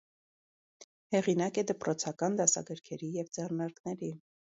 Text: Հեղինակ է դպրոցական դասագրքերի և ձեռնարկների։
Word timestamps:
Հեղինակ 1.15 1.59
է 1.61 1.63
դպրոցական 1.71 2.39
դասագրքերի 2.39 3.11
և 3.19 3.29
ձեռնարկների։ 3.39 4.11